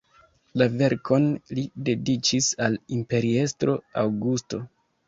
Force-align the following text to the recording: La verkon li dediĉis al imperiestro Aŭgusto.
La 0.61 0.67
verkon 0.79 1.27
li 1.59 1.67
dediĉis 1.91 2.49
al 2.69 2.79
imperiestro 2.99 3.79
Aŭgusto. 4.07 4.67